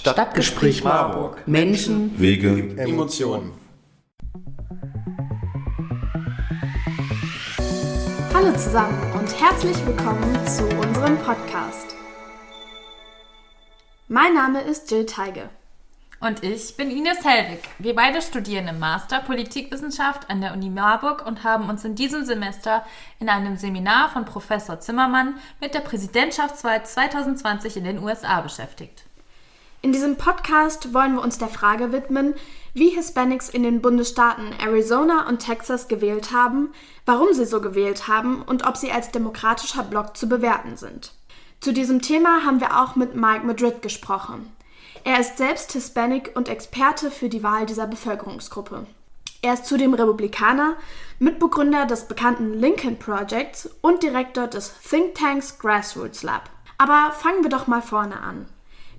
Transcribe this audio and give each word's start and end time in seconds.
Stadtgespräch 0.00 0.82
Marburg. 0.82 1.46
Menschen, 1.46 2.18
Wege, 2.18 2.74
Emotionen. 2.78 3.52
Hallo 8.32 8.56
zusammen 8.56 8.98
und 9.12 9.38
herzlich 9.38 9.76
willkommen 9.84 10.46
zu 10.46 10.64
unserem 10.68 11.18
Podcast. 11.18 11.94
Mein 14.08 14.32
Name 14.32 14.62
ist 14.62 14.90
Jill 14.90 15.04
Teige. 15.04 15.50
Und 16.20 16.42
ich 16.44 16.78
bin 16.78 16.90
Ines 16.90 17.22
Hellwig. 17.22 17.60
Wir 17.78 17.94
beide 17.94 18.22
studieren 18.22 18.68
im 18.68 18.78
Master 18.78 19.20
Politikwissenschaft 19.20 20.30
an 20.30 20.40
der 20.40 20.54
Uni 20.54 20.70
Marburg 20.70 21.26
und 21.26 21.44
haben 21.44 21.68
uns 21.68 21.84
in 21.84 21.94
diesem 21.94 22.24
Semester 22.24 22.86
in 23.18 23.28
einem 23.28 23.58
Seminar 23.58 24.08
von 24.08 24.24
Professor 24.24 24.80
Zimmermann 24.80 25.34
mit 25.60 25.74
der 25.74 25.80
Präsidentschaftswahl 25.80 26.86
2020 26.86 27.76
in 27.76 27.84
den 27.84 28.02
USA 28.02 28.40
beschäftigt. 28.40 29.04
In 29.82 29.92
diesem 29.92 30.16
Podcast 30.16 30.92
wollen 30.92 31.14
wir 31.14 31.22
uns 31.22 31.38
der 31.38 31.48
Frage 31.48 31.90
widmen, 31.90 32.34
wie 32.74 32.90
Hispanics 32.90 33.48
in 33.48 33.62
den 33.62 33.80
Bundesstaaten 33.80 34.52
Arizona 34.62 35.26
und 35.26 35.38
Texas 35.38 35.88
gewählt 35.88 36.32
haben, 36.32 36.74
warum 37.06 37.32
sie 37.32 37.46
so 37.46 37.62
gewählt 37.62 38.06
haben 38.06 38.42
und 38.42 38.66
ob 38.66 38.76
sie 38.76 38.92
als 38.92 39.10
demokratischer 39.10 39.82
Block 39.84 40.18
zu 40.18 40.28
bewerten 40.28 40.76
sind. 40.76 41.14
Zu 41.60 41.72
diesem 41.72 42.02
Thema 42.02 42.44
haben 42.44 42.60
wir 42.60 42.78
auch 42.78 42.94
mit 42.94 43.14
Mike 43.14 43.46
Madrid 43.46 43.80
gesprochen. 43.80 44.52
Er 45.04 45.18
ist 45.18 45.38
selbst 45.38 45.72
Hispanic 45.72 46.32
und 46.34 46.50
Experte 46.50 47.10
für 47.10 47.30
die 47.30 47.42
Wahl 47.42 47.64
dieser 47.64 47.86
Bevölkerungsgruppe. 47.86 48.86
Er 49.40 49.54
ist 49.54 49.64
zudem 49.64 49.94
Republikaner, 49.94 50.76
Mitbegründer 51.18 51.86
des 51.86 52.06
bekannten 52.06 52.52
Lincoln 52.52 52.98
Projects 52.98 53.70
und 53.80 54.02
Direktor 54.02 54.46
des 54.46 54.74
Thinktanks 54.90 55.58
Grassroots 55.58 56.22
Lab. 56.22 56.50
Aber 56.76 57.12
fangen 57.12 57.42
wir 57.42 57.50
doch 57.50 57.66
mal 57.66 57.80
vorne 57.80 58.20
an. 58.20 58.46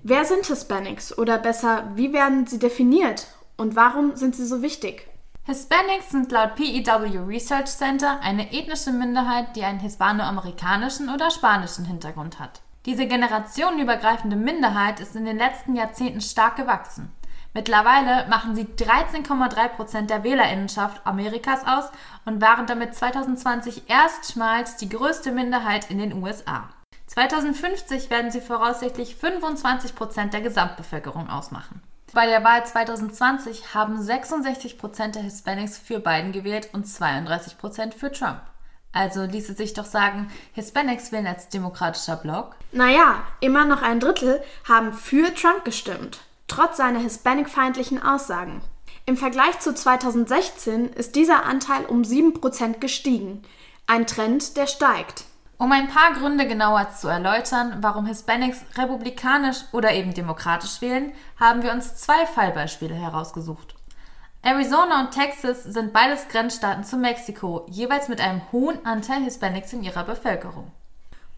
Wer 0.03 0.25
sind 0.25 0.47
Hispanics 0.47 1.15
oder 1.15 1.37
besser, 1.37 1.91
wie 1.93 2.11
werden 2.11 2.47
sie 2.47 2.57
definiert 2.57 3.27
und 3.55 3.75
warum 3.75 4.15
sind 4.15 4.35
sie 4.35 4.47
so 4.47 4.63
wichtig? 4.63 5.07
Hispanics 5.43 6.09
sind 6.09 6.31
laut 6.31 6.55
PEW 6.55 7.19
Research 7.27 7.67
Center 7.67 8.19
eine 8.21 8.51
ethnische 8.51 8.91
Minderheit, 8.91 9.55
die 9.55 9.63
einen 9.63 9.79
hispanoamerikanischen 9.79 11.09
oder 11.09 11.29
spanischen 11.29 11.85
Hintergrund 11.85 12.39
hat. 12.39 12.61
Diese 12.87 13.05
generationenübergreifende 13.05 14.35
Minderheit 14.35 14.99
ist 14.99 15.15
in 15.15 15.25
den 15.25 15.37
letzten 15.37 15.75
Jahrzehnten 15.75 16.21
stark 16.21 16.55
gewachsen. 16.55 17.11
Mittlerweile 17.53 18.27
machen 18.27 18.55
sie 18.55 18.63
13,3 18.63 19.67
Prozent 19.67 20.09
der 20.09 20.23
Wählerinnenschaft 20.23 21.05
Amerikas 21.05 21.67
aus 21.67 21.91
und 22.25 22.41
waren 22.41 22.65
damit 22.65 22.95
2020 22.95 23.87
erstmals 23.87 24.77
die 24.77 24.89
größte 24.89 25.31
Minderheit 25.31 25.91
in 25.91 25.99
den 25.99 26.23
USA. 26.23 26.69
2050 27.11 28.09
werden 28.09 28.31
sie 28.31 28.39
voraussichtlich 28.39 29.17
25 29.17 29.95
Prozent 29.95 30.33
der 30.33 30.39
Gesamtbevölkerung 30.39 31.29
ausmachen. 31.29 31.83
Bei 32.13 32.25
der 32.25 32.41
Wahl 32.45 32.65
2020 32.65 33.73
haben 33.73 34.01
66 34.01 34.77
Prozent 34.77 35.15
der 35.15 35.23
Hispanics 35.23 35.77
für 35.77 35.99
Biden 35.99 36.31
gewählt 36.31 36.69
und 36.71 36.87
32 36.87 37.57
Prozent 37.57 37.93
für 37.95 38.13
Trump. 38.13 38.39
Also 38.93 39.23
ließe 39.23 39.55
sich 39.55 39.73
doch 39.73 39.85
sagen, 39.85 40.31
Hispanics 40.53 41.11
wählen 41.11 41.27
als 41.27 41.49
demokratischer 41.49 42.15
Block. 42.15 42.55
Naja, 42.71 43.23
immer 43.41 43.65
noch 43.65 43.81
ein 43.81 43.99
Drittel 43.99 44.41
haben 44.65 44.93
für 44.93 45.33
Trump 45.33 45.65
gestimmt, 45.65 46.21
trotz 46.47 46.77
seiner 46.77 46.99
Hispanic-feindlichen 46.99 48.01
Aussagen. 48.01 48.61
Im 49.05 49.17
Vergleich 49.17 49.59
zu 49.59 49.75
2016 49.75 50.93
ist 50.93 51.17
dieser 51.17 51.43
Anteil 51.43 51.83
um 51.85 52.03
7% 52.03 52.79
gestiegen. 52.79 53.43
Ein 53.85 54.07
Trend, 54.07 54.55
der 54.55 54.67
steigt. 54.67 55.25
Um 55.61 55.71
ein 55.71 55.89
paar 55.89 56.13
Gründe 56.13 56.47
genauer 56.47 56.89
zu 56.89 57.07
erläutern, 57.07 57.77
warum 57.81 58.07
Hispanics 58.07 58.65
republikanisch 58.79 59.57
oder 59.71 59.91
eben 59.93 60.11
demokratisch 60.11 60.81
wählen, 60.81 61.13
haben 61.39 61.61
wir 61.61 61.71
uns 61.71 61.97
zwei 61.97 62.25
Fallbeispiele 62.25 62.95
herausgesucht. 62.95 63.75
Arizona 64.41 65.01
und 65.01 65.11
Texas 65.11 65.63
sind 65.63 65.93
beides 65.93 66.27
Grenzstaaten 66.29 66.83
zu 66.83 66.97
Mexiko, 66.97 67.67
jeweils 67.69 68.07
mit 68.07 68.19
einem 68.21 68.41
hohen 68.51 68.83
Anteil 68.87 69.21
Hispanics 69.21 69.71
in 69.71 69.83
ihrer 69.83 70.03
Bevölkerung. 70.03 70.71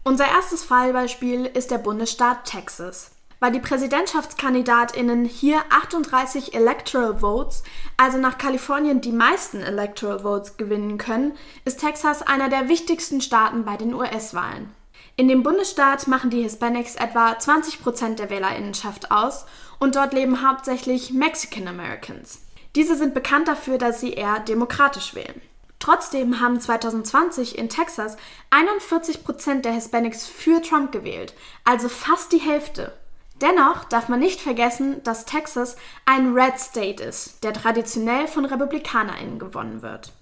Unser 0.04 0.26
erstes 0.26 0.64
Fallbeispiel 0.64 1.44
ist 1.44 1.70
der 1.70 1.76
Bundesstaat 1.76 2.46
Texas. 2.46 3.13
Weil 3.44 3.52
die 3.52 3.60
Präsidentschaftskandidatinnen 3.60 5.26
hier 5.26 5.58
38 5.68 6.54
Electoral 6.54 7.18
Votes, 7.18 7.62
also 7.98 8.16
nach 8.16 8.38
Kalifornien 8.38 9.02
die 9.02 9.12
meisten 9.12 9.60
Electoral 9.60 10.20
Votes 10.20 10.56
gewinnen 10.56 10.96
können, 10.96 11.36
ist 11.66 11.80
Texas 11.80 12.22
einer 12.22 12.48
der 12.48 12.70
wichtigsten 12.70 13.20
Staaten 13.20 13.66
bei 13.66 13.76
den 13.76 13.92
US-Wahlen. 13.92 14.70
In 15.16 15.28
dem 15.28 15.42
Bundesstaat 15.42 16.06
machen 16.06 16.30
die 16.30 16.40
Hispanics 16.40 16.96
etwa 16.96 17.32
20% 17.32 18.14
der 18.14 18.30
Wählerinnenschaft 18.30 19.10
aus 19.10 19.44
und 19.78 19.94
dort 19.94 20.14
leben 20.14 20.40
hauptsächlich 20.40 21.12
Mexican 21.12 21.68
Americans. 21.68 22.40
Diese 22.74 22.96
sind 22.96 23.12
bekannt 23.12 23.46
dafür, 23.46 23.76
dass 23.76 24.00
sie 24.00 24.14
eher 24.14 24.40
demokratisch 24.40 25.14
wählen. 25.14 25.42
Trotzdem 25.80 26.40
haben 26.40 26.62
2020 26.62 27.58
in 27.58 27.68
Texas 27.68 28.16
41% 28.50 29.60
der 29.60 29.72
Hispanics 29.72 30.26
für 30.26 30.62
Trump 30.62 30.92
gewählt, 30.92 31.34
also 31.64 31.90
fast 31.90 32.32
die 32.32 32.38
Hälfte. 32.38 32.94
Dennoch 33.40 33.84
darf 33.84 34.08
man 34.08 34.20
nicht 34.20 34.40
vergessen, 34.40 35.02
dass 35.02 35.24
Texas 35.24 35.76
ein 36.04 36.34
Red 36.34 36.58
State 36.58 37.02
ist, 37.02 37.42
der 37.42 37.52
traditionell 37.52 38.28
von 38.28 38.44
RepublikanerInnen 38.44 39.38
gewonnen 39.38 39.82
wird. 39.82 40.12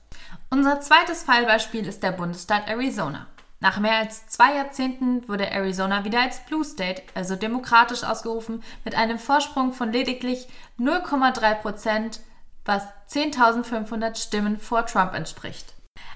Unser 0.50 0.80
zweites 0.80 1.22
Fallbeispiel 1.22 1.86
ist 1.86 2.02
der 2.02 2.12
Bundesstaat 2.12 2.68
Arizona. 2.68 3.26
Nach 3.60 3.78
mehr 3.78 3.96
als 3.96 4.26
zwei 4.26 4.56
Jahrzehnten 4.56 5.28
wurde 5.28 5.50
Arizona 5.50 6.04
wieder 6.04 6.20
als 6.20 6.40
Blue 6.46 6.64
State, 6.64 7.02
also 7.14 7.36
demokratisch 7.36 8.02
ausgerufen, 8.02 8.62
mit 8.84 8.96
einem 8.96 9.18
Vorsprung 9.18 9.72
von 9.72 9.92
lediglich 9.92 10.48
0,3 10.80 11.54
Prozent 11.56 12.20
was 12.64 12.84
10.500 13.10 14.16
Stimmen 14.16 14.58
vor 14.58 14.86
Trump 14.86 15.14
entspricht. 15.14 15.74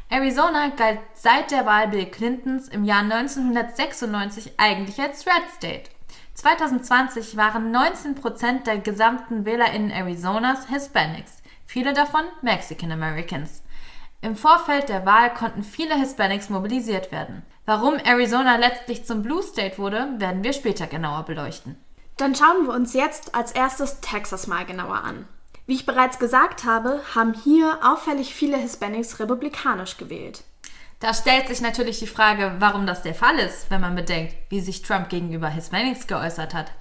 Arizona 0.09 0.69
galt 0.69 1.01
seit 1.15 1.51
der 1.51 1.67
Wahl 1.67 1.89
Bill 1.89 2.07
Clintons 2.07 2.69
im 2.69 2.85
Jahr 2.85 3.03
1996 3.03 4.53
eigentlich 4.57 5.01
als 5.01 5.27
Red 5.27 5.43
State. 5.57 5.91
2020 6.37 7.37
waren 7.39 7.75
19% 7.75 8.65
der 8.65 8.79
gesamten 8.79 9.47
WählerInnen 9.47 9.91
Arizonas 9.91 10.69
Hispanics, 10.69 11.43
viele 11.65 11.95
davon 11.95 12.25
Mexican 12.43 12.93
Americans. 12.93 13.63
Im 14.21 14.37
Vorfeld 14.37 14.91
der 14.91 15.07
Wahl 15.07 15.33
konnten 15.33 15.63
viele 15.63 15.95
Hispanics 15.95 16.51
mobilisiert 16.51 17.11
werden. 17.11 17.43
Warum 17.65 17.95
Arizona 17.95 18.57
letztlich 18.57 19.07
zum 19.07 19.23
Blue 19.23 19.43
State 19.43 19.79
wurde, 19.79 20.09
werden 20.19 20.45
wir 20.45 20.53
später 20.53 20.87
genauer 20.87 21.23
beleuchten. 21.23 21.77
Dann 22.19 22.35
schauen 22.35 22.67
wir 22.67 22.75
uns 22.75 22.93
jetzt 22.93 23.35
als 23.35 23.53
erstes 23.53 24.01
Texas 24.01 24.47
mal 24.47 24.67
genauer 24.67 25.03
an. 25.05 25.27
Wie 25.67 25.75
ich 25.75 25.87
bereits 25.87 26.19
gesagt 26.19 26.65
habe, 26.65 27.01
haben 27.15 27.33
hier 27.33 27.79
auffällig 27.83 28.35
viele 28.35 28.59
Hispanics 28.59 29.21
republikanisch 29.21 29.97
gewählt. 29.97 30.45
Da 31.01 31.13
stellt 31.13 31.49
sich 31.49 31.61
natürlich 31.61 31.99
die 31.99 32.07
Frage, 32.07 32.53
warum 32.59 32.87
das 32.87 33.03
der 33.03 33.15
Fall 33.15 33.39
ist, 33.39 33.71
wenn 33.71 33.81
man 33.81 33.95
bedenkt, 33.95 34.35
wie 34.49 34.61
sich 34.61 34.83
Trump 34.83 35.09
gegenüber 35.09 35.49
Hispanics 35.49 36.07
geäußert 36.07 36.55
hat. 36.55 36.73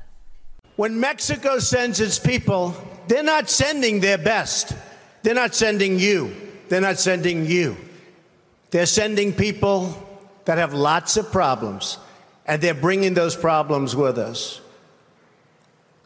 When 0.77 0.99
Mexico 0.99 1.59
sends 1.59 1.99
its 1.99 2.19
people, 2.19 2.73
they're 3.07 3.23
not 3.23 3.49
sending 3.49 4.01
their 4.01 4.17
best. 4.17 4.73
They're 5.23 5.39
not 5.39 5.53
sending 5.53 5.99
you. 5.99 6.31
They're 6.69 6.81
not 6.81 6.97
sending 6.97 7.45
you. 7.45 7.75
They're 8.71 8.87
sending 8.87 9.33
people 9.33 9.95
that 10.45 10.57
have 10.57 10.73
lots 10.73 11.17
of 11.17 11.31
problems, 11.31 11.97
and 12.45 12.61
they're 12.61 12.73
bringing 12.73 13.13
those 13.13 13.35
problems 13.35 13.95
with 13.95 14.17
us. 14.17 14.61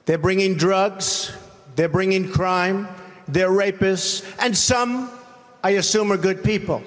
They're 0.05 0.17
bringing 0.17 0.55
drugs, 0.55 1.31
They're 1.79 1.87
bringing 1.87 2.27
crime, 2.29 2.89
they're 3.29 3.47
rapists, 3.47 4.25
and 4.39 4.51
some, 4.57 5.09
I 5.63 5.71
assume, 5.79 6.11
are 6.11 6.17
good 6.17 6.43
people. 6.43 6.83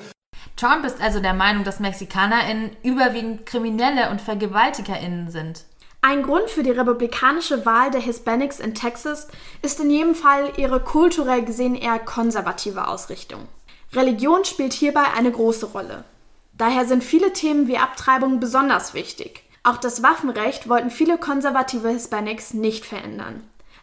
Trump 0.62 0.84
ist 0.84 1.00
also 1.00 1.18
der 1.18 1.34
Meinung, 1.34 1.64
dass 1.64 1.80
MexikanerInnen 1.80 2.76
überwiegend 2.84 3.46
Kriminelle 3.46 4.10
und 4.10 4.20
VergewaltigerInnen 4.20 5.28
sind. 5.28 5.64
Ein 6.02 6.22
Grund 6.22 6.48
für 6.50 6.62
die 6.62 6.70
republikanische 6.70 7.66
Wahl 7.66 7.90
der 7.90 8.00
Hispanics 8.00 8.60
in 8.60 8.72
Texas 8.72 9.26
ist 9.62 9.80
in 9.80 9.91
jedem 9.91 10.14
Fall 10.14 10.53
ihre 10.59 10.78
kulturell 10.78 11.44
gesehen 11.44 11.74
eher 11.74 11.98
konservative 11.98 12.86
Ausrichtung. 12.86 13.48
Religion 13.92 14.44
spielt 14.44 14.72
hierbei 14.72 15.06
eine 15.16 15.32
große 15.32 15.66
Rolle. 15.66 16.04
Daher 16.56 16.84
sind 16.84 17.03
viele 17.03 17.32
Themen 17.32 17.66
wie 17.66 17.78
Abtreibung 17.78 18.38
besonders 18.38 18.94
wichtig. 18.94 19.42
Auch 19.65 19.78
das 19.78 20.04
Waffenrecht 20.04 20.68
wollten 20.68 20.91
viele 20.91 21.18
konservative 21.18 21.88
Hispanics 21.88 22.54
nicht 22.54 22.84
verändern 22.84 23.42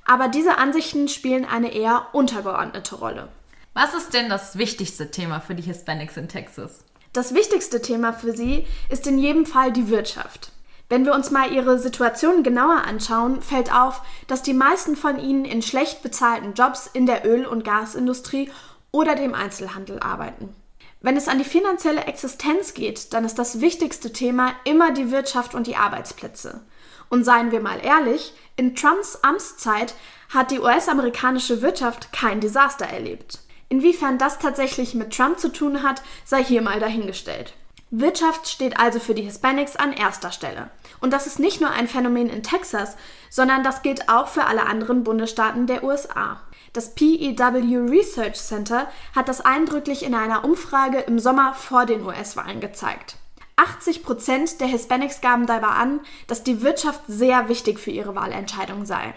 aber 0.10 0.28
diese 0.28 0.58
Ansichten 0.58 1.08
spielen 1.08 1.46
eine 1.46 1.72
eher 1.72 2.08
untergeordnete 2.14 2.96
Rolle. 2.96 3.28
Was 3.74 3.94
ist 3.94 4.14
denn 4.14 4.30
das 4.30 4.58
wichtigste 4.58 5.12
Thema 5.12 5.40
für 5.40 5.56
die 5.56 5.64
Hispanics 5.64 6.18
in 6.18 6.28
Texas? 6.28 6.84
Das 7.14 7.34
wichtigste 7.34 7.82
Thema 7.82 8.14
für 8.14 8.36
sie 8.36 8.66
ist 8.90 9.08
in 9.08 9.20
jedem 9.20 9.46
Fall 9.46 9.72
die 9.72 9.90
Wirtschaft. 9.90 10.52
Wenn 10.90 11.06
wir 11.06 11.14
uns 11.14 11.30
mal 11.30 11.52
ihre 11.54 11.78
Situation 11.78 12.42
genauer 12.42 12.84
anschauen, 12.84 13.44
fällt 13.44 13.74
auf, 13.74 14.02
dass 14.28 14.42
die 14.42 14.56
meisten 14.56 14.96
von 14.96 15.20
ihnen 15.20 15.46
in 15.46 15.62
schlecht 15.62 16.02
bezahlten 16.02 16.56
Jobs 16.56 16.88
in 16.92 17.06
der 17.06 17.26
Öl- 17.28 17.46
und 17.46 17.64
Gasindustrie 17.64 18.52
oder 18.92 19.16
dem 19.16 19.36
Einzelhandel 19.36 20.00
arbeiten. 20.00 20.56
Wenn 21.02 21.16
es 21.16 21.28
an 21.28 21.38
die 21.38 21.46
finanzielle 21.46 22.06
Existenz 22.06 22.74
geht, 22.74 23.14
dann 23.14 23.24
ist 23.24 23.38
das 23.38 23.62
wichtigste 23.62 24.12
Thema 24.12 24.54
immer 24.66 24.92
die 24.92 25.12
Wirtschaft 25.12 25.54
und 25.54 25.68
die 25.68 25.76
Arbeitsplätze. 25.76 26.62
Und 27.10 27.24
seien 27.24 27.52
wir 27.52 27.62
mal 27.62 27.80
ehrlich, 27.84 28.34
in 28.56 28.76
Trumps 28.76 29.20
Amtszeit 29.22 29.94
hat 30.30 30.52
die 30.52 30.60
US-amerikanische 30.60 31.62
Wirtschaft 31.62 32.12
kein 32.12 32.42
Desaster 32.42 32.86
erlebt. 32.86 33.40
Inwiefern 33.70 34.18
das 34.18 34.40
tatsächlich 34.40 34.96
mit 34.96 35.16
Trump 35.16 35.40
zu 35.40 35.50
tun 35.52 35.84
hat, 35.84 36.02
sei 36.26 36.44
hier 36.44 36.62
mal 36.62 36.80
dahingestellt. 36.80 37.54
Wirtschaft 37.92 38.48
steht 38.48 38.80
also 38.80 39.00
für 39.00 39.16
die 39.16 39.24
Hispanics 39.24 39.76
an 39.76 39.94
erster 39.94 40.32
Stelle. 40.32 40.70
Und 41.00 41.12
das 41.12 41.26
ist 41.26 41.40
nicht 41.40 41.60
nur 41.60 41.72
ein 41.72 41.88
Phänomen 41.88 42.30
in 42.30 42.44
Texas, 42.44 42.96
sondern 43.32 43.64
das 43.64 43.82
gilt 43.82 44.10
auch 44.10 44.28
für 44.28 44.46
alle 44.46 44.68
anderen 44.68 45.04
Bundesstaaten 45.04 45.66
der 45.66 45.84
USA. 45.84 46.42
Das 46.74 46.94
PEW 46.94 47.90
Research 47.90 48.36
Center 48.36 48.88
hat 49.16 49.28
das 49.28 49.42
eindrücklich 49.42 50.04
in 50.04 50.14
einer 50.14 50.46
Umfrage 50.46 51.00
im 51.00 51.18
Sommer 51.18 51.56
vor 51.56 51.88
den 51.88 52.06
US-Wahlen 52.06 52.60
gezeigt. 52.60 53.16
80 53.56 54.04
Prozent 54.04 54.62
der 54.62 54.68
Hispanics 54.68 55.20
gaben 55.20 55.48
dabei 55.48 55.70
an, 55.70 56.00
dass 56.28 56.44
die 56.44 56.62
Wirtschaft 56.62 57.02
sehr 57.08 57.50
wichtig 57.50 57.80
für 57.80 57.92
ihre 57.92 58.16
Wahlentscheidung 58.16 58.86
sei. 58.86 59.16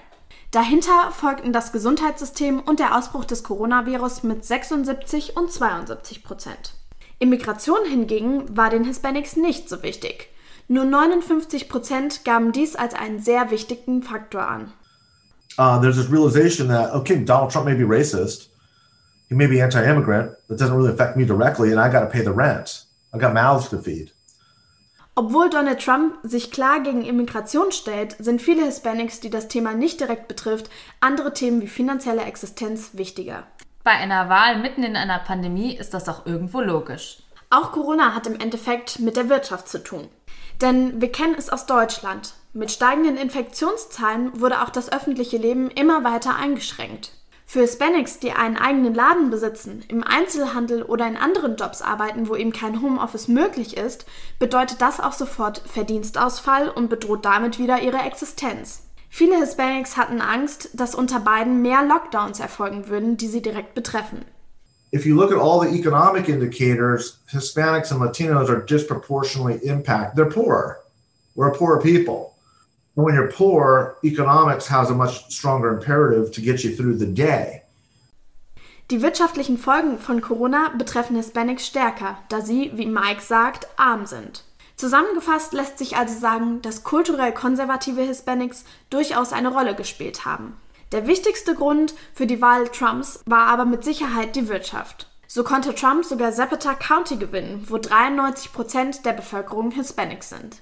Dahinter 0.53 1.11
folgten 1.13 1.55
das 1.55 1.73
Gesundheitssystem 1.73 2.61
und 2.61 2.79
der 2.79 2.99
Ausbruch 2.99 3.25
des 3.25 3.43
Coronavirus 3.43 4.23
mit 4.23 4.45
76 4.45 5.35
und 5.35 5.51
72 5.51 6.23
Prozent. 6.23 6.75
Immigration 7.19 7.79
hingegen 7.89 8.55
war 8.55 8.69
den 8.69 8.85
Hispanics 8.85 9.37
nicht 9.37 9.71
so 9.71 9.83
wichtig. 9.83 10.29
Nur 10.69 10.85
59 10.85 11.71
Prozent 11.71 12.27
gaben 12.27 12.53
dies 12.53 12.77
als 12.77 12.93
einen 12.93 13.19
sehr 13.19 13.51
wichtigen 13.51 14.03
Faktor 14.03 14.47
an. 14.47 14.75
Uh, 15.59 15.81
there's 15.81 15.97
this 15.97 16.11
realization 16.11 16.69
that 16.69 16.93
okay, 16.93 17.25
Donald 17.25 17.51
Trump 17.51 17.67
may 17.67 17.75
be 17.75 17.85
racist, 17.85 18.51
he 19.31 19.35
may 19.35 19.47
be 19.47 19.63
anti-immigrant, 19.63 20.33
it 20.51 20.59
doesn't 20.59 20.77
really 20.77 20.93
affect 20.93 21.17
me 21.17 21.25
directly, 21.25 21.73
and 21.73 21.81
I 21.81 21.91
got 21.91 22.01
to 22.01 22.11
pay 22.11 22.23
the 22.23 22.33
rent. 22.33 22.85
I 23.15 23.19
got 23.19 23.33
mouths 23.33 23.71
to 23.71 23.79
feed. 23.79 24.13
Obwohl 25.15 25.51
Donald 25.51 25.85
Trump 25.85 26.19
sich 26.23 26.51
klar 26.51 26.81
gegen 26.81 27.05
Immigration 27.05 27.71
stellt, 27.71 28.17
sind 28.19 28.41
viele 28.41 28.65
Hispanics, 28.65 29.21
die 29.21 29.29
das 29.29 29.49
Thema 29.49 29.75
nicht 29.75 30.01
direkt 30.01 30.27
betrifft, 30.27 30.71
andere 31.01 31.35
Themen 31.35 31.61
wie 31.61 31.69
finanzielle 31.69 32.23
Existenz 32.23 32.91
wichtiger. 32.95 33.47
Bei 33.85 33.91
einer 33.91 34.31
Wahl 34.31 34.59
mitten 34.61 34.85
in 34.85 34.97
einer 34.97 35.19
Pandemie 35.19 35.77
ist 35.77 35.93
das 35.93 36.09
auch 36.09 36.25
irgendwo 36.25 36.63
logisch. 36.63 37.19
Auch 37.51 37.73
Corona 37.73 38.15
hat 38.15 38.27
im 38.27 38.41
Endeffekt 38.41 39.01
mit 39.01 39.17
der 39.17 39.29
Wirtschaft 39.29 39.69
zu 39.69 39.83
tun. 39.83 40.09
Denn 40.63 41.03
wir 41.03 41.13
kennen 41.13 41.35
es 41.37 41.51
aus 41.51 41.67
Deutschland. 41.67 42.33
Mit 42.55 42.71
steigenden 42.71 43.19
Infektionszahlen 43.19 44.41
wurde 44.41 44.63
auch 44.63 44.71
das 44.71 44.91
öffentliche 44.91 45.37
Leben 45.37 45.71
immer 45.71 46.05
weiter 46.05 46.37
eingeschränkt. 46.37 47.13
Für 47.53 47.61
Hispanics, 47.61 48.19
die 48.19 48.33
einen 48.33 48.57
eigenen 48.57 48.95
Laden 48.95 49.29
besitzen, 49.29 49.85
im 49.89 50.03
Einzelhandel 50.03 50.85
oder 50.85 51.07
in 51.07 51.19
anderen 51.19 51.57
Jobs 51.57 51.83
arbeiten, 51.83 52.27
wo 52.31 52.35
eben 52.35 52.51
kein 52.51 52.81
Homeoffice 52.81 53.29
möglich 53.29 53.77
ist, 53.77 54.07
bedeutet 54.39 54.81
das 54.81 55.01
auch 55.01 55.13
sofort 55.13 55.61
Verdienstausfall 55.67 56.71
und 56.71 56.89
bedroht 56.89 57.27
damit 57.27 57.59
wieder 57.59 57.83
ihre 57.83 57.99
Existenz. 57.99 58.85
Viele 59.11 59.37
Hispanics 59.39 59.99
hatten 59.99 60.23
Angst, 60.23 60.71
dass 60.73 60.95
unter 60.95 61.21
beiden 61.21 61.61
mehr 61.61 61.85
Lockdowns 61.85 62.41
erfolgen 62.41 62.89
würden, 62.89 63.19
die 63.19 63.29
sie 63.29 63.43
direkt 63.43 63.75
betreffen. 63.75 64.25
If 64.91 65.05
you 65.05 65.15
look 65.15 65.31
at 65.31 65.39
all 65.39 65.61
the 65.61 65.79
economic 65.79 66.31
indicators, 66.31 67.19
Hispanics 67.27 67.93
and 67.93 68.01
Latinos 68.01 68.49
are 68.49 68.65
disproportionately 68.65 69.59
impacted. 69.69 70.17
They're 70.17 70.33
poor. 70.33 70.79
We're 71.35 71.53
poor 71.53 71.79
people. 71.79 72.32
And 72.95 73.07
when 73.07 73.15
you're 73.15 73.33
poor, 73.33 73.97
economics 74.05 74.69
has 74.69 74.91
a 74.91 74.95
much 74.95 75.25
stronger 75.31 75.71
imperative 75.71 76.31
to 76.33 76.41
get 76.41 76.63
you 76.63 76.77
through 76.77 76.99
the 76.99 77.07
day. 77.07 77.63
Die 78.91 79.01
wirtschaftlichen 79.01 79.57
Folgen 79.57 79.99
von 79.99 80.21
Corona 80.21 80.71
betreffen 80.77 81.17
Hispanics 81.17 81.67
stärker, 81.67 82.19
da 82.29 82.43
sie, 82.43 82.73
wie 82.75 82.87
Mike 82.87 83.23
sagt, 83.23 83.67
arm 83.79 84.05
sind. 84.05 84.45
Zusammengefasst 84.77 85.55
lässt 85.55 85.79
sich 85.79 85.97
also 85.97 86.19
sagen, 86.19 86.61
dass 86.61 86.85
kulturell 86.85 87.33
konservative 87.33 88.03
Hispanics 88.03 88.65
durchaus 88.91 89.33
eine 89.33 89.49
Rolle 89.49 89.75
gespielt 89.75 90.27
haben. 90.27 90.59
Der 90.91 91.07
wichtigste 91.07 91.55
Grund 91.55 91.95
für 92.13 92.27
die 92.27 92.43
Wahl 92.43 92.69
Trumps 92.69 93.21
war 93.25 93.47
aber 93.47 93.65
mit 93.65 93.83
Sicherheit 93.85 94.37
die 94.37 94.49
Wirtschaft. 94.49 95.09
So 95.27 95.45
konnte 95.45 95.75
Trump 95.75 96.05
sogar 96.05 96.33
Zapata 96.33 96.75
County 96.75 97.17
gewinnen, 97.17 97.65
wo 97.69 97.79
93 97.79 98.53
Prozent 98.53 99.07
der 99.07 99.15
Bevölkerung 99.15 99.71
Hispanics 99.71 100.29
sind. 100.29 100.61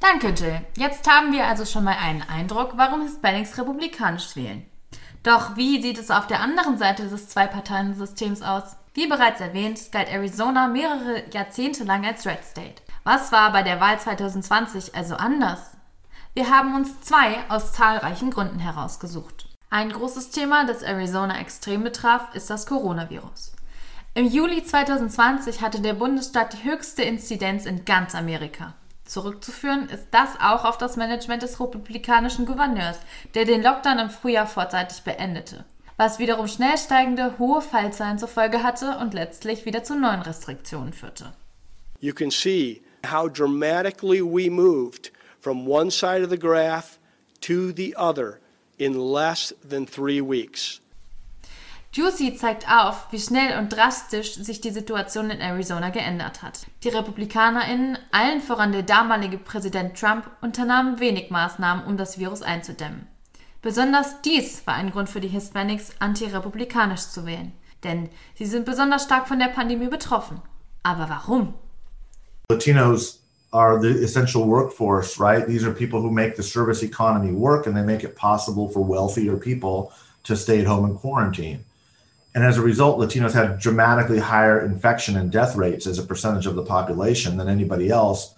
Danke, 0.00 0.28
Jill. 0.28 0.60
Jetzt 0.76 1.08
haben 1.10 1.32
wir 1.32 1.46
also 1.46 1.64
schon 1.64 1.84
mal 1.84 1.96
einen 2.00 2.22
Eindruck, 2.22 2.72
warum 2.76 3.02
Hispanics 3.02 3.58
republikanisch 3.58 4.36
wählen. 4.36 4.64
Doch 5.22 5.56
wie 5.56 5.82
sieht 5.82 5.98
es 5.98 6.10
auf 6.10 6.26
der 6.26 6.40
anderen 6.40 6.78
Seite 6.78 7.08
des 7.08 7.28
Zwei-Parteien-Systems 7.28 8.42
aus? 8.42 8.76
Wie 8.94 9.08
bereits 9.08 9.40
erwähnt, 9.40 9.92
galt 9.92 10.08
Arizona 10.08 10.68
mehrere 10.68 11.24
Jahrzehnte 11.32 11.84
lang 11.84 12.06
als 12.06 12.26
Red 12.26 12.44
State. 12.44 12.82
Was 13.04 13.32
war 13.32 13.52
bei 13.52 13.62
der 13.62 13.80
Wahl 13.80 13.98
2020 13.98 14.94
also 14.94 15.16
anders? 15.16 15.72
Wir 16.34 16.50
haben 16.50 16.74
uns 16.74 17.00
zwei 17.00 17.38
aus 17.48 17.72
zahlreichen 17.72 18.30
Gründen 18.30 18.60
herausgesucht. 18.60 19.46
Ein 19.70 19.90
großes 19.90 20.30
Thema, 20.30 20.64
das 20.64 20.82
Arizona 20.82 21.40
extrem 21.40 21.82
betraf, 21.82 22.34
ist 22.34 22.48
das 22.48 22.66
Coronavirus. 22.66 23.52
Im 24.14 24.26
Juli 24.26 24.62
2020 24.64 25.60
hatte 25.60 25.80
der 25.80 25.94
Bundesstaat 25.94 26.54
die 26.54 26.64
höchste 26.64 27.02
Inzidenz 27.02 27.66
in 27.66 27.84
ganz 27.84 28.14
Amerika. 28.14 28.74
Zurückzuführen 29.08 29.88
ist 29.88 30.08
das 30.10 30.38
auch 30.38 30.66
auf 30.66 30.76
das 30.76 30.96
Management 30.96 31.42
des 31.42 31.58
republikanischen 31.58 32.44
Gouverneurs, 32.44 32.98
der 33.34 33.46
den 33.46 33.62
Lockdown 33.62 33.98
im 33.98 34.10
Frühjahr 34.10 34.46
vorzeitig 34.46 35.02
beendete, 35.02 35.64
was 35.96 36.18
wiederum 36.18 36.46
schnell 36.46 36.76
steigende 36.76 37.38
hohe 37.38 37.62
Fallzahlen 37.62 38.18
zur 38.18 38.28
Folge 38.28 38.62
hatte 38.62 38.98
und 38.98 39.14
letztlich 39.14 39.64
wieder 39.64 39.82
zu 39.82 39.98
neuen 39.98 40.20
Restriktionen 40.20 40.92
führte. 40.92 41.32
You 42.00 42.12
can 42.12 42.30
see 42.30 42.82
how 43.10 43.32
dramatically 43.32 44.20
we 44.20 44.50
moved 44.50 45.10
from 45.40 45.66
one 45.66 45.90
side 45.90 46.22
of 46.22 46.28
the 46.28 46.38
graph 46.38 46.98
to 47.40 47.72
the 47.74 47.96
other 47.96 48.38
in 48.76 48.92
less 48.92 49.54
than 49.66 49.86
three 49.86 50.20
weeks. 50.20 50.82
Juicy 51.98 52.36
zeigt 52.36 52.70
auf, 52.70 53.08
wie 53.10 53.18
schnell 53.18 53.58
und 53.58 53.70
drastisch 53.70 54.34
sich 54.34 54.60
die 54.60 54.70
Situation 54.70 55.30
in 55.30 55.40
Arizona 55.40 55.90
geändert 55.90 56.44
hat. 56.44 56.68
Die 56.84 56.90
RepublikanerInnen, 56.90 57.98
allen 58.12 58.40
voran 58.40 58.70
der 58.70 58.84
damalige 58.84 59.36
Präsident 59.36 59.98
Trump, 59.98 60.30
unternahmen 60.40 61.00
wenig 61.00 61.30
Maßnahmen, 61.30 61.84
um 61.86 61.96
das 61.96 62.20
Virus 62.20 62.42
einzudämmen. 62.42 63.08
Besonders 63.62 64.22
dies 64.22 64.64
war 64.64 64.74
ein 64.74 64.92
Grund 64.92 65.08
für 65.08 65.18
die 65.18 65.26
Hispanics, 65.26 65.90
antirepublikanisch 65.98 67.08
zu 67.08 67.26
wählen. 67.26 67.50
Denn 67.82 68.10
sie 68.36 68.46
sind 68.46 68.64
besonders 68.64 69.02
stark 69.02 69.26
von 69.26 69.40
der 69.40 69.48
Pandemie 69.48 69.88
betroffen. 69.88 70.40
Aber 70.84 71.08
warum? 71.08 71.54
Latinos 72.48 73.18
are 73.50 73.80
the 73.80 74.04
essential 74.04 74.46
workforce, 74.46 75.18
right? 75.18 75.48
These 75.48 75.66
are 75.66 75.74
people 75.74 75.98
who 75.98 76.12
make 76.12 76.36
the 76.36 76.44
service 76.44 76.84
economy 76.84 77.32
work 77.32 77.66
and 77.66 77.74
they 77.74 77.84
make 77.84 78.04
it 78.04 78.14
possible 78.14 78.68
for 78.68 78.86
wealthier 78.86 79.36
people 79.36 79.90
to 80.22 80.36
stay 80.36 80.60
at 80.60 80.66
home 80.68 80.84
and 80.84 80.96
quarantine. 80.96 81.64
And 82.38 82.46
as 82.46 82.56
a 82.56 82.62
result, 82.62 83.00
Latinos 83.00 83.34
have 83.34 83.58
dramatically 83.58 84.20
higher 84.20 84.60
infection 84.60 85.16
and 85.16 85.28
death 85.28 85.56
rates 85.56 85.88
as 85.88 85.98
a 85.98 86.04
percentage 86.04 86.46
of 86.46 86.54
the 86.54 86.62
population 86.62 87.36
than 87.36 87.48
anybody 87.48 87.88
else. 87.90 88.36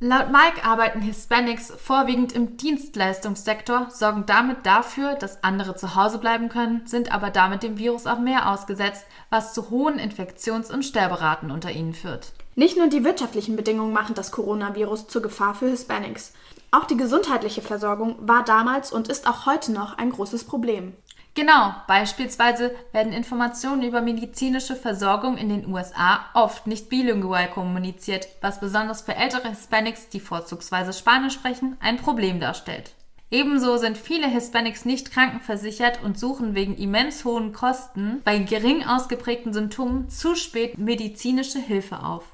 Laut 0.00 0.32
Mike 0.32 0.64
arbeiten 0.64 1.02
Hispanics 1.02 1.70
vorwiegend 1.76 2.32
im 2.32 2.56
Dienstleistungssektor, 2.56 3.88
sorgen 3.90 4.24
damit 4.24 4.64
dafür, 4.64 5.16
dass 5.16 5.44
andere 5.44 5.76
zu 5.76 5.94
Hause 5.94 6.16
bleiben 6.16 6.48
können, 6.48 6.86
sind 6.86 7.14
aber 7.14 7.28
damit 7.28 7.62
dem 7.62 7.76
Virus 7.76 8.06
auch 8.06 8.18
mehr 8.18 8.50
ausgesetzt, 8.50 9.04
was 9.28 9.52
zu 9.52 9.68
hohen 9.68 9.98
Infektions- 9.98 10.70
und 10.70 10.82
Sterberaten 10.82 11.50
unter 11.50 11.70
ihnen 11.70 11.92
führt. 11.92 12.32
Nicht 12.54 12.78
nur 12.78 12.88
die 12.88 13.04
wirtschaftlichen 13.04 13.56
Bedingungen 13.56 13.92
machen 13.92 14.14
das 14.14 14.32
Coronavirus 14.32 15.08
zur 15.08 15.20
Gefahr 15.20 15.54
für 15.54 15.68
Hispanics. 15.68 16.32
Auch 16.70 16.86
die 16.86 16.96
gesundheitliche 16.96 17.60
Versorgung 17.60 18.16
war 18.20 18.42
damals 18.42 18.90
und 18.90 19.08
ist 19.08 19.28
auch 19.28 19.44
heute 19.44 19.70
noch 19.70 19.98
ein 19.98 20.08
großes 20.08 20.44
Problem. 20.44 20.94
Genau, 21.34 21.74
beispielsweise 21.88 22.76
werden 22.92 23.12
Informationen 23.12 23.82
über 23.82 24.00
medizinische 24.00 24.76
Versorgung 24.76 25.36
in 25.36 25.48
den 25.48 25.66
USA 25.66 26.20
oft 26.32 26.68
nicht 26.68 26.88
bilingual 26.88 27.50
kommuniziert, 27.50 28.28
was 28.40 28.60
besonders 28.60 29.02
für 29.02 29.16
ältere 29.16 29.48
Hispanics, 29.48 30.08
die 30.08 30.20
vorzugsweise 30.20 30.92
Spanisch 30.92 31.34
sprechen, 31.34 31.76
ein 31.80 31.96
Problem 31.96 32.38
darstellt. 32.38 32.94
Ebenso 33.32 33.78
sind 33.78 33.98
viele 33.98 34.28
Hispanics 34.28 34.84
nicht 34.84 35.10
krankenversichert 35.10 36.04
und 36.04 36.16
suchen 36.16 36.54
wegen 36.54 36.76
immens 36.76 37.24
hohen 37.24 37.52
Kosten 37.52 38.20
bei 38.22 38.38
gering 38.38 38.84
ausgeprägten 38.84 39.52
Symptomen 39.52 40.08
zu 40.08 40.36
spät 40.36 40.78
medizinische 40.78 41.58
Hilfe 41.58 42.04
auf. 42.04 42.24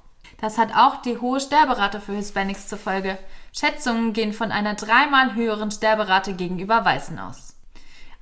Das 0.42 0.58
hat 0.58 0.76
auch 0.76 1.00
die 1.00 1.16
hohe 1.16 1.40
Sterberate 1.40 2.00
für 2.00 2.12
Hispanics 2.12 2.68
zur 2.68 2.78
Folge. 2.78 3.16
Schätzungen 3.54 4.12
gehen 4.12 4.34
von 4.34 4.52
einer 4.52 4.74
dreimal 4.74 5.34
höheren 5.34 5.70
Sterberate 5.70 6.34
gegenüber 6.34 6.84
Weißen 6.84 7.18
aus. 7.18 7.49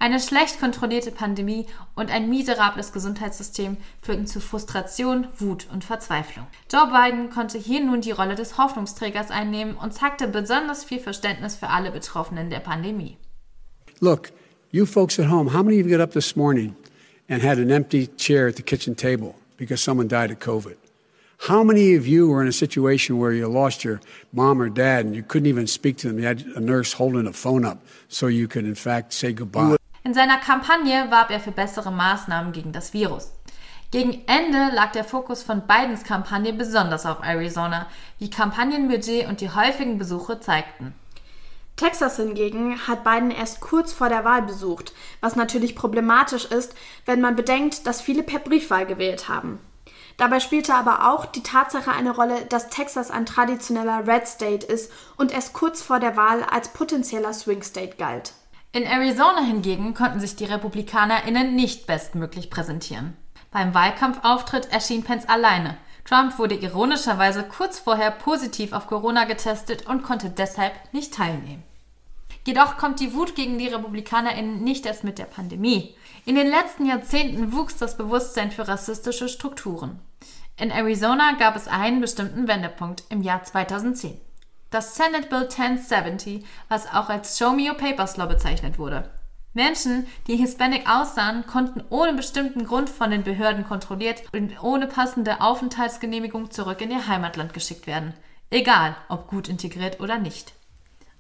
Eine 0.01 0.21
schlecht 0.21 0.61
kontrollierte 0.61 1.11
Pandemie 1.11 1.67
und 1.97 2.13
ein 2.13 2.29
miserables 2.29 2.93
Gesundheitssystem 2.93 3.77
führten 4.01 4.29
zu 4.29 4.41
Frustration, 4.41 5.27
Wut 5.39 5.67
und 5.73 5.83
Verzweiflung. 5.83 6.47
Joe 6.73 6.87
Biden 6.87 7.31
konnte 7.31 7.59
hier 7.59 7.85
nun 7.85 8.01
die 8.01 8.13
Rolle 8.13 8.37
des 8.37 8.59
Hoffnungsträgers 8.59 9.33
einnehmen 9.33 9.75
und 9.75 9.93
zeigte 9.93 10.29
besonders 10.29 10.85
viel 10.85 11.01
Verständnis 11.01 11.57
für 11.57 11.69
alle 11.69 11.91
Betroffenen 11.91 12.49
der 12.49 12.61
Pandemie. 12.61 13.17
Look, 14.01 14.31
you 14.71 14.87
folks 14.87 15.19
at 15.19 15.29
home, 15.29 15.53
how 15.53 15.65
many 15.65 15.81
of 15.81 15.87
you 15.89 15.97
got 15.97 16.01
up 16.01 16.13
this 16.13 16.37
morning 16.37 16.77
and 17.29 17.43
had 17.43 17.59
an 17.59 17.73
empty 17.73 18.07
chair 18.07 18.47
at 18.47 18.55
the 18.55 18.63
kitchen 18.63 18.95
table 18.95 19.35
because 19.57 19.83
someone 19.83 20.07
died 20.07 20.31
of 20.31 20.39
COVID? 20.39 20.77
How 21.49 21.65
many 21.65 21.97
of 21.97 22.07
you 22.07 22.29
were 22.29 22.43
in 22.43 22.49
a 22.49 22.53
situation 22.53 23.19
where 23.19 23.33
you 23.33 23.49
lost 23.49 23.83
your 23.85 24.01
mom 24.33 24.61
or 24.61 24.69
dad 24.69 25.07
and 25.07 25.17
you 25.17 25.25
couldn't 25.25 25.47
even 25.47 25.67
speak 25.67 25.97
to 25.99 26.09
them? 26.09 26.19
You 26.19 26.27
had 26.27 26.45
a 26.55 26.61
nurse 26.61 26.93
holding 26.93 27.27
a 27.27 27.33
phone 27.33 27.65
up 27.65 27.79
so 28.09 28.29
you 28.29 28.47
could, 28.47 28.65
in 28.65 28.75
fact, 28.77 29.13
say 29.13 29.33
goodbye. 29.33 29.78
In 30.09 30.15
seiner 30.15 30.39
Kampagne 30.39 31.11
warb 31.11 31.31
er 31.31 31.39
für 31.39 31.51
bessere 31.51 31.93
Maßnahmen 31.93 32.53
gegen 32.53 32.73
das 32.73 32.95
Virus. 32.95 33.31
Gegen 33.91 34.27
Ende 34.27 34.75
lag 34.75 34.93
der 34.93 35.05
Fokus 35.05 35.43
von 35.43 35.67
Bidens 35.67 36.03
Kampagne 36.03 36.55
besonders 36.55 37.05
auf 37.05 37.23
Arizona, 37.23 37.87
wie 38.19 38.31
Kampagnenbudget 38.31 39.29
und 39.29 39.43
die 39.43 39.51
häufigen 39.51 39.99
Besuche 39.99 40.41
zeigten. 40.41 40.95
Texas 41.77 42.17
hingegen 42.17 42.89
hat 42.89 43.05
Biden 43.05 43.31
erst 43.31 43.61
kurz 43.61 43.93
vor 43.93 44.09
der 44.09 44.25
Wahl 44.25 44.41
besucht, 44.41 44.95
was 45.21 45.37
natürlich 45.37 45.77
problematisch 45.77 46.47
ist, 46.47 46.75
wenn 47.05 47.21
man 47.21 47.37
bedenkt, 47.37 47.87
dass 47.87 48.01
viele 48.01 48.23
per 48.23 48.39
Briefwahl 48.39 48.87
gewählt 48.87 49.29
haben. 49.29 49.61
Dabei 50.17 50.41
spielte 50.41 50.75
aber 50.75 51.13
auch 51.13 51.27
die 51.27 51.43
Tatsache 51.43 51.93
eine 51.93 52.13
Rolle, 52.13 52.47
dass 52.47 52.71
Texas 52.71 53.11
ein 53.11 53.27
traditioneller 53.27 54.07
Red 54.07 54.27
State 54.27 54.67
ist 54.67 54.91
und 55.19 55.33
erst 55.33 55.53
kurz 55.53 55.83
vor 55.83 56.01
der 56.01 56.17
Wahl 56.17 56.45
als 56.45 56.69
potenzieller 56.69 57.35
Swing 57.35 57.63
State 57.63 57.97
galt. 57.99 58.33
In 58.71 58.85
Arizona 58.85 59.41
hingegen 59.41 59.95
konnten 59.95 60.21
sich 60.21 60.37
die 60.37 60.45
RepublikanerInnen 60.45 61.55
nicht 61.55 61.87
bestmöglich 61.87 62.51
präsentieren. 62.51 63.17
Beim 63.51 63.73
Wahlkampfauftritt 63.73 64.71
erschien 64.71 65.05
Pence 65.05 65.27
alleine. 65.27 65.79
Trump 66.05 66.39
wurde 66.39 66.55
ironischerweise 66.55 67.45
kurz 67.45 67.79
vorher 67.79 68.11
positiv 68.11 68.73
auf 68.73 68.87
Corona 68.87 69.25
getestet 69.25 69.87
und 69.87 70.03
konnte 70.03 70.29
deshalb 70.29 70.73
nicht 70.93 71.15
teilnehmen. 71.15 71.63
Jedoch 72.47 72.77
kommt 72.77 73.01
die 73.01 73.15
Wut 73.15 73.35
gegen 73.35 73.59
die 73.59 73.69
RepublikanerInnen 73.69 74.63
nicht 74.63 74.85
erst 74.85 75.03
mit 75.03 75.19
der 75.19 75.25
Pandemie. 75.25 75.95
In 76.27 76.35
den 76.35 76.49
letzten 76.49 76.85
Jahrzehnten 76.85 77.53
wuchs 77.53 77.77
das 77.77 77.97
Bewusstsein 77.97 78.51
für 78.51 78.69
rassistische 78.69 79.29
Strukturen. 79.29 79.99
In 80.59 80.71
Arizona 80.71 81.33
gab 81.39 81.57
es 81.57 81.69
einen 81.69 82.01
bestimmten 82.01 82.49
Wendepunkt 82.49 83.05
im 83.09 83.23
Jahr 83.23 83.45
2010. 83.45 84.19
Das 84.71 84.97
Senate 84.97 85.29
Bill 85.29 85.49
1070, 85.49 86.45
was 86.69 86.87
auch 86.93 87.09
als 87.09 87.39
Show 87.39 87.53
Me 87.53 87.71
Your 87.71 87.77
Papers 87.77 88.19
Law 88.19 88.27
bezeichnet 88.27 88.79
wurde. 88.79 89.09
Menschen, 89.55 90.07
die 90.27 90.37
Hispanic 90.37 90.87
aussahen, 90.87 91.47
konnten 91.47 91.83
ohne 91.89 92.13
bestimmten 92.13 92.67
Grund 92.67 92.91
von 92.91 93.11
den 93.11 93.23
Behörden 93.23 93.65
kontrolliert 93.65 94.23
und 94.33 94.63
ohne 94.63 94.87
passende 94.87 95.41
Aufenthaltsgenehmigung 95.41 96.51
zurück 96.51 96.83
in 96.83 96.91
ihr 96.91 97.09
Heimatland 97.09 97.55
geschickt 97.55 97.87
werden. 97.87 98.13
Egal, 98.51 98.95
ob 99.09 99.27
gut 99.27 99.49
integriert 99.49 100.01
oder 100.01 100.19
nicht. 100.19 100.53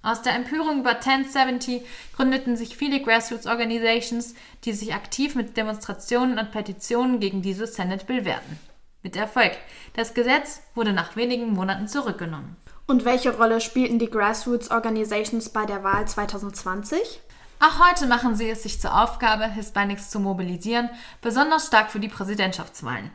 Aus 0.03 0.21
der 0.21 0.35
Empörung 0.35 0.81
über 0.81 0.97
1070 0.97 1.83
gründeten 2.15 2.55
sich 2.55 2.77
viele 2.77 3.01
Grassroots 3.01 3.47
Organizations, 3.47 4.35
die 4.65 4.75
sich 4.75 4.95
aktiv 4.95 5.35
mit 5.35 5.57
Demonstrationen 5.57 6.39
und 6.39 6.53
Petitionen 6.53 7.19
gegen 7.19 7.41
dieses 7.41 7.75
Senate 7.75 8.05
Bill 8.05 8.27
wehrten. 8.27 8.59
Mit 9.03 9.17
Erfolg. 9.17 9.53
Das 9.95 10.13
Gesetz 10.13 10.61
wurde 10.75 10.93
nach 10.93 11.17
wenigen 11.17 11.55
Monaten 11.55 11.89
zurückgenommen. 11.89 12.57
Und 12.91 13.05
welche 13.05 13.37
Rolle 13.37 13.61
spielten 13.61 13.99
die 13.99 14.09
Grassroots 14.09 14.71
Organizations 14.71 15.51
bei 15.51 15.67
der 15.67 15.85
Wahl 15.85 16.09
2020? 16.09 17.21
Auch 17.61 17.87
heute 17.87 18.07
machen 18.07 18.35
sie 18.35 18.49
es 18.49 18.63
sich 18.63 18.81
zur 18.81 18.99
Aufgabe, 18.99 19.47
Hispanics 19.47 20.09
zu 20.09 20.19
mobilisieren, 20.19 20.89
besonders 21.21 21.67
stark 21.67 21.91
für 21.91 22.01
die 22.01 22.09
Präsidentschaftswahlen. 22.09 23.11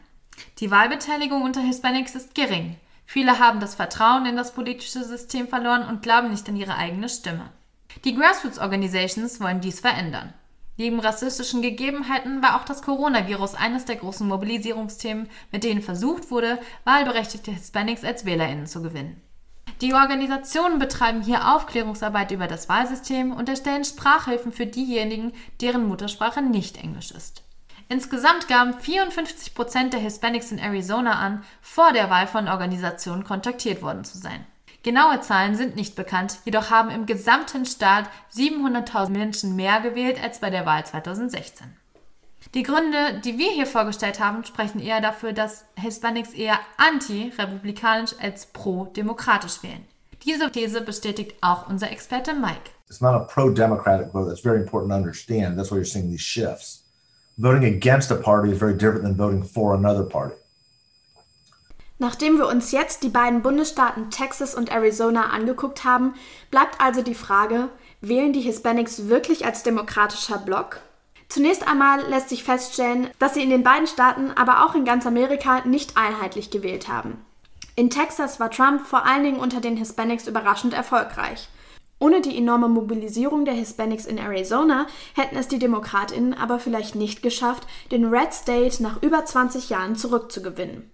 Die 0.60 0.70
Wahlbeteiligung 0.70 1.42
unter 1.42 1.62
Hispanics 1.62 2.14
ist 2.14 2.36
gering. 2.36 2.76
Viele 3.08 3.40
haben 3.40 3.60
das 3.60 3.74
Vertrauen 3.74 4.28
in 4.28 4.36
das 4.36 4.54
politische 4.54 5.04
System 5.04 5.48
verloren 5.48 5.88
und 5.88 6.04
glauben 6.04 6.30
nicht 6.30 6.48
an 6.48 6.56
ihre 6.56 6.76
eigene 6.76 7.10
Stimme. 7.10 7.50
Die 8.06 8.14
Grassroots 8.14 8.60
Organizations 8.60 9.42
wollen 9.42 9.60
dies 9.60 9.80
verändern. 9.80 10.36
Neben 10.78 11.00
rassistischen 11.00 11.64
Gegebenheiten 11.64 12.44
war 12.44 12.60
auch 12.60 12.66
das 12.66 12.84
Coronavirus 12.84 13.56
eines 13.56 13.86
der 13.86 13.96
großen 13.96 14.28
Mobilisierungsthemen, 14.28 15.30
mit 15.52 15.64
denen 15.64 15.82
versucht 15.82 16.30
wurde, 16.30 16.60
wahlberechtigte 16.84 17.50
Hispanics 17.50 18.04
als 18.04 18.24
Wählerinnen 18.24 18.68
zu 18.68 18.84
gewinnen. 18.84 19.20
Die 19.84 19.94
Organisationen 19.94 20.80
betreiben 20.80 21.22
hier 21.22 21.54
Aufklärungsarbeit 21.54 22.32
über 22.32 22.48
das 22.48 22.70
Wahlsystem 22.70 23.34
und 23.34 23.50
erstellen 23.50 23.84
Sprachhilfen 23.84 24.54
für 24.54 24.66
diejenigen, 24.66 25.34
deren 25.60 25.90
Muttersprache 25.90 26.42
nicht 26.42 26.78
Englisch 26.78 27.12
ist. 27.12 27.44
Insgesamt 27.90 28.48
gaben 28.48 28.80
54 28.80 29.54
Prozent 29.54 29.92
der 29.92 30.00
Hispanics 30.00 30.54
in 30.54 30.60
Arizona 30.60 31.20
an, 31.20 31.44
vor 31.60 31.92
der 31.92 32.10
Wahl 32.10 32.28
von 32.28 32.48
Organisationen 32.48 33.26
kontaktiert 33.26 33.82
worden 33.82 34.06
zu 34.06 34.18
sein. 34.18 34.46
Genaue 34.84 35.20
Zahlen 35.20 35.56
sind 35.56 35.76
nicht 35.76 35.98
bekannt, 35.98 36.38
jedoch 36.46 36.70
haben 36.70 36.90
im 36.90 37.06
gesamten 37.06 37.66
Staat 37.66 38.10
700.000 38.34 39.10
Menschen 39.10 39.58
mehr 39.58 39.82
gewählt 39.82 40.18
als 40.24 40.40
bei 40.40 40.50
der 40.50 40.66
Wahl 40.66 40.86
2016. 40.86 41.76
Die 42.54 42.64
Gründe, 42.64 43.20
die 43.24 43.38
wir 43.38 43.52
hier 43.52 43.66
vorgestellt 43.66 44.20
haben, 44.20 44.44
sprechen 44.44 44.80
eher 44.80 45.02
dafür, 45.02 45.34
dass 45.34 45.66
Hispanics 45.76 46.34
eher 46.34 46.60
anti-republikanisch 46.78 48.16
als 48.22 48.46
pro-demokratisch 48.48 49.64
wählen. 49.64 49.86
Diese 50.24 50.52
These 50.52 50.82
bestätigt 50.82 51.36
auch 51.42 51.68
unser 51.68 51.92
Experte 51.92 52.34
Mike. 52.34 52.72
It's 52.88 53.02
not 53.02 53.16
a 53.16 53.20
pro-democratic 53.20 54.12
vote. 54.14 54.30
That's 54.30 54.42
very 54.42 54.60
important 54.60 54.92
to 54.92 54.98
understand. 54.98 55.58
That's 55.58 55.72
why 55.72 55.78
you're 55.78 55.86
seeing 55.86 56.10
these 56.10 56.22
shifts. 56.22 56.84
Voting 57.38 57.66
against 57.66 58.12
a 58.12 58.16
party 58.16 58.52
is 58.52 58.60
very 58.60 58.78
different 58.78 59.04
than 59.04 59.18
voting 59.18 59.44
for 59.44 59.74
another 59.74 60.04
party. 60.04 60.36
Nachdem 61.98 62.38
wir 62.38 62.48
uns 62.48 62.72
jetzt 62.72 63.04
die 63.04 63.10
beiden 63.10 63.42
Bundesstaaten 63.42 64.12
Texas 64.12 64.54
und 64.54 64.72
Arizona 64.72 65.30
angeguckt 65.30 65.84
haben, 65.84 66.14
bleibt 66.52 66.80
also 66.80 67.02
die 67.02 67.16
Frage, 67.16 67.70
wählen 68.02 68.34
die 68.34 68.42
Hispanics 68.42 69.08
wirklich 69.08 69.46
als 69.46 69.64
demokratischer 69.64 70.38
Block? 70.38 70.82
Zunächst 71.34 71.68
einmal 71.68 72.00
lässt 72.12 72.30
sich 72.30 72.44
feststellen, 72.44 73.10
dass 73.18 73.34
sie 73.34 73.42
in 73.42 73.50
den 73.50 73.64
beiden 73.64 73.88
Staaten, 73.88 74.30
aber 74.30 74.64
auch 74.64 74.76
in 74.76 74.86
ganz 74.86 75.08
Amerika 75.08 75.66
nicht 75.66 75.98
einheitlich 75.98 76.52
gewählt 76.52 76.88
haben. 76.88 77.26
In 77.76 77.90
Texas 77.90 78.40
war 78.40 78.52
Trump 78.52 78.86
vor 78.86 79.04
allen 79.08 79.24
Dingen 79.24 79.40
unter 79.40 79.60
den 79.60 79.76
Hispanics 79.76 80.28
überraschend 80.28 80.76
erfolgreich. 80.76 81.50
Ohne 81.98 82.22
die 82.22 82.38
enorme 82.38 82.70
Mobilisierung 82.70 83.46
der 83.46 83.56
Hispanics 83.56 84.06
in 84.06 84.20
Arizona 84.20 84.86
hätten 85.16 85.36
es 85.36 85.48
die 85.48 85.58
Demokratinnen 85.58 86.36
aber 86.36 86.60
vielleicht 86.60 86.94
nicht 86.94 87.24
geschafft, 87.24 87.66
den 87.92 88.06
Red 88.06 88.32
State 88.32 88.84
nach 88.84 89.02
über 89.02 89.26
20 89.26 89.72
Jahren 89.72 89.96
zurückzugewinnen. 89.96 90.92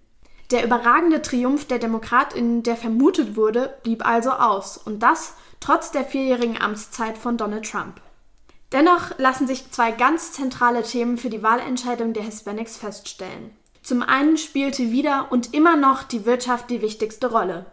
Der 0.52 0.64
überragende 0.64 1.20
Triumph 1.20 1.66
der 1.66 1.80
Demokratinnen, 1.80 2.62
der 2.62 2.78
vermutet 2.78 3.36
wurde, 3.36 3.74
blieb 3.82 4.06
also 4.06 4.30
aus, 4.30 4.78
und 4.78 5.02
das 5.02 5.34
trotz 5.60 5.92
der 5.92 6.06
vierjährigen 6.06 6.58
Amtszeit 6.58 7.18
von 7.18 7.36
Donald 7.36 7.70
Trump. 7.70 8.00
Dennoch 8.72 9.18
lassen 9.18 9.46
sich 9.46 9.70
zwei 9.72 9.90
ganz 9.90 10.32
zentrale 10.32 10.82
Themen 10.82 11.18
für 11.18 11.30
die 11.30 11.42
Wahlentscheidung 11.42 12.12
der 12.12 12.22
Hispanics 12.22 12.76
feststellen. 12.76 13.50
Zum 13.82 14.02
einen 14.02 14.36
spielte 14.36 14.92
wieder 14.92 15.28
und 15.30 15.54
immer 15.54 15.76
noch 15.76 16.02
die 16.02 16.24
Wirtschaft 16.24 16.70
die 16.70 16.82
wichtigste 16.82 17.30
Rolle. 17.30 17.66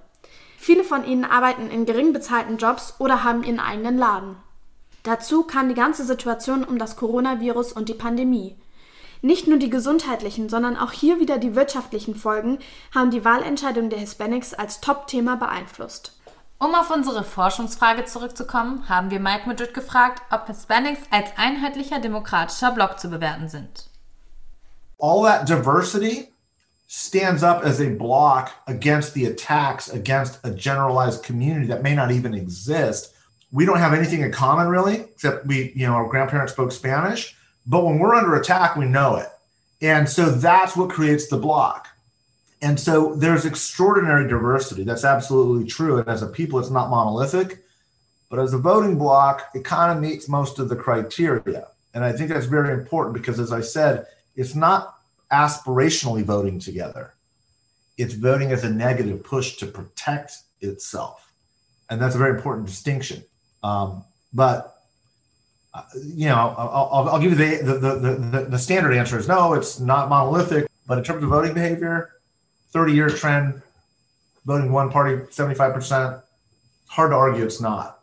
Viele 0.57 0.83
von 0.83 1.05
ihnen 1.05 1.23
arbeiten 1.23 1.69
in 1.69 1.85
gering 1.85 2.13
bezahlten 2.13 2.57
Jobs 2.57 2.95
oder 2.99 3.23
haben 3.23 3.43
ihren 3.43 3.59
eigenen 3.59 3.97
Laden. 3.97 4.37
Dazu 5.03 5.43
kam 5.43 5.69
die 5.69 5.75
ganze 5.75 6.03
Situation 6.03 6.63
um 6.63 6.79
das 6.79 6.95
Coronavirus 6.95 7.73
und 7.73 7.89
die 7.89 7.93
Pandemie. 7.93 8.55
Nicht 9.21 9.47
nur 9.47 9.57
die 9.57 9.69
gesundheitlichen, 9.69 10.49
sondern 10.49 10.77
auch 10.77 10.91
hier 10.91 11.19
wieder 11.19 11.37
die 11.37 11.55
wirtschaftlichen 11.55 12.15
Folgen 12.15 12.59
haben 12.93 13.11
die 13.11 13.23
Wahlentscheidung 13.23 13.89
der 13.89 13.99
Hispanics 13.99 14.53
als 14.53 14.81
Top-Thema 14.81 15.37
beeinflusst. 15.37 16.19
Um 16.59 16.73
auf 16.73 16.89
unsere 16.89 17.23
Forschungsfrage 17.23 18.05
zurückzukommen, 18.05 18.89
haben 18.89 19.11
wir 19.11 19.19
Mike 19.19 19.47
Madrid 19.47 19.75
gefragt, 19.75 20.23
ob 20.31 20.47
Hispanics 20.47 21.01
als 21.11 21.29
einheitlicher 21.37 21.99
demokratischer 21.99 22.71
Block 22.71 22.99
zu 22.99 23.09
bewerten 23.09 23.47
sind. 23.47 23.89
All 24.99 25.23
that 25.23 25.47
diversity 25.47 26.33
stands 26.87 27.43
up 27.43 27.63
as 27.63 27.79
a 27.79 27.89
block 27.89 28.49
against 28.65 29.13
the 29.13 29.27
attacks 29.27 29.93
against 29.93 30.39
a 30.43 30.49
generalized 30.49 31.23
community 31.23 31.67
that 31.67 31.83
may 31.83 31.93
not 31.93 32.09
even 32.09 32.33
exist. 32.33 33.13
We 33.51 33.65
don't 33.65 33.77
have 33.77 33.93
anything 33.93 34.23
in 34.23 34.31
common 34.31 34.67
really, 34.67 35.01
except 35.01 35.45
we, 35.45 35.71
you 35.75 35.85
know, 35.85 35.93
our 35.93 36.07
grandparents 36.07 36.53
spoke 36.53 36.71
Spanish. 36.71 37.35
But 37.67 37.85
when 37.85 37.99
we're 37.99 38.15
under 38.15 38.35
attack, 38.35 38.75
we 38.75 38.85
know 38.85 39.17
it. 39.17 39.27
And 39.81 40.09
so 40.09 40.31
that's 40.31 40.75
what 40.75 40.89
creates 40.89 41.27
the 41.27 41.37
block. 41.37 41.87
And 42.61 42.79
so 42.79 43.15
there's 43.15 43.45
extraordinary 43.45 44.27
diversity. 44.27 44.83
That's 44.83 45.03
absolutely 45.03 45.67
true. 45.67 45.99
And 45.99 46.07
as 46.07 46.23
a 46.23 46.27
people, 46.27 46.59
it's 46.59 46.71
not 46.71 46.89
monolithic. 46.89 47.63
But 48.29 48.39
as 48.39 48.53
a 48.53 48.57
voting 48.57 48.97
block, 48.97 49.49
it 49.53 49.63
kind 49.63 49.91
of 49.91 50.01
meets 50.01 50.27
most 50.27 50.59
of 50.59 50.69
the 50.69 50.75
criteria. 50.75 51.67
And 51.93 52.03
I 52.03 52.11
think 52.11 52.29
that's 52.29 52.45
very 52.45 52.73
important 52.73 53.13
because, 53.13 53.39
as 53.39 53.51
I 53.51 53.61
said, 53.61 54.07
it's 54.35 54.55
not 54.55 54.95
aspirationally 55.31 56.23
voting 56.23 56.59
together, 56.59 57.13
it's 57.97 58.13
voting 58.13 58.51
as 58.51 58.63
a 58.63 58.69
negative 58.69 59.23
push 59.23 59.57
to 59.57 59.65
protect 59.65 60.33
itself. 60.61 61.33
And 61.89 62.01
that's 62.01 62.15
a 62.15 62.17
very 62.17 62.35
important 62.35 62.67
distinction. 62.67 63.23
Um, 63.63 64.03
but 64.33 64.73
you 65.95 66.27
know, 66.27 66.55
I'll, 66.57 67.09
I'll, 67.09 67.19
give 67.19 67.31
you 67.31 67.37
the, 67.37 67.73
the, 67.73 67.95
the, 67.95 68.45
the, 68.49 68.57
standard 68.57 68.93
answer 68.93 69.17
is 69.19 69.27
no, 69.27 69.53
it's 69.53 69.79
not 69.79 70.09
monolithic. 70.09 70.67
But 70.87 70.97
in 70.97 71.03
terms 71.03 71.23
of 71.23 71.29
voting 71.29 71.53
behavior, 71.53 72.13
30 72.73 72.93
year 72.93 73.09
trend, 73.09 73.61
voting 74.45 74.71
one 74.71 74.89
party 74.89 75.17
75%, 75.31 76.21
hard 76.89 77.11
to 77.11 77.15
argue 77.15 77.43
it's 77.43 77.59
not. 77.59 77.97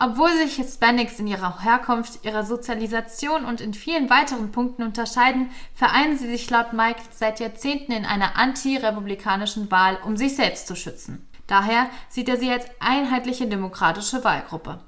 Obwohl 0.00 0.30
sich 0.36 0.54
Hispanics 0.54 1.18
in 1.18 1.26
ihrer 1.26 1.60
Herkunft, 1.60 2.24
ihrer 2.24 2.44
Sozialisation 2.44 3.44
und 3.44 3.60
in 3.60 3.74
vielen 3.74 4.08
weiteren 4.08 4.52
Punkten 4.52 4.84
unterscheiden, 4.84 5.50
vereinen 5.74 6.16
sie 6.16 6.28
sich 6.28 6.48
laut 6.50 6.72
Mike 6.72 7.00
seit 7.10 7.40
Jahrzehnten 7.40 7.90
in 7.90 8.04
einer 8.04 8.36
anti-republikanischen 8.36 9.72
Wahl, 9.72 9.98
um 10.04 10.16
sich 10.16 10.36
selbst 10.36 10.68
zu 10.68 10.76
schützen. 10.76 11.28
Daher 11.48 11.88
sieht 12.08 12.28
er 12.28 12.36
sie 12.36 12.52
als 12.52 12.66
einheitliche 12.78 13.48
demokratische 13.48 14.22
Wahlgruppe. 14.22 14.78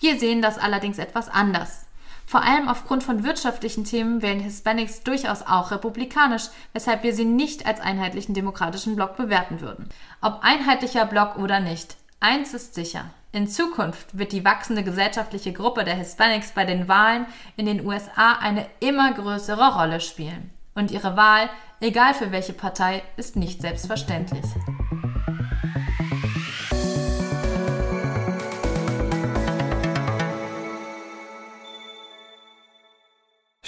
Wir 0.00 0.18
sehen 0.18 0.40
das 0.40 0.56
allerdings 0.56 0.98
etwas 0.98 1.28
anders. 1.28 1.85
Vor 2.26 2.42
allem 2.42 2.68
aufgrund 2.68 3.04
von 3.04 3.22
wirtschaftlichen 3.22 3.84
Themen 3.84 4.20
wählen 4.20 4.40
Hispanics 4.40 5.02
durchaus 5.02 5.42
auch 5.42 5.70
republikanisch, 5.70 6.48
weshalb 6.72 7.04
wir 7.04 7.14
sie 7.14 7.24
nicht 7.24 7.66
als 7.66 7.80
einheitlichen 7.80 8.34
demokratischen 8.34 8.96
Block 8.96 9.16
bewerten 9.16 9.60
würden. 9.60 9.88
Ob 10.20 10.40
einheitlicher 10.42 11.06
Block 11.06 11.36
oder 11.36 11.60
nicht, 11.60 11.96
eins 12.18 12.52
ist 12.52 12.74
sicher. 12.74 13.04
In 13.30 13.46
Zukunft 13.46 14.18
wird 14.18 14.32
die 14.32 14.44
wachsende 14.44 14.82
gesellschaftliche 14.82 15.52
Gruppe 15.52 15.84
der 15.84 15.94
Hispanics 15.94 16.52
bei 16.52 16.64
den 16.64 16.88
Wahlen 16.88 17.26
in 17.56 17.66
den 17.66 17.86
USA 17.86 18.32
eine 18.40 18.66
immer 18.80 19.12
größere 19.12 19.76
Rolle 19.76 20.00
spielen. 20.00 20.50
Und 20.74 20.90
ihre 20.90 21.16
Wahl, 21.16 21.48
egal 21.80 22.14
für 22.14 22.32
welche 22.32 22.54
Partei, 22.54 23.02
ist 23.16 23.36
nicht 23.36 23.60
selbstverständlich. 23.60 24.44